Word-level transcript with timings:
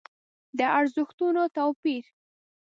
د 0.57 0.59
ارزښتونو 0.79 1.41
توپير. 1.55 2.05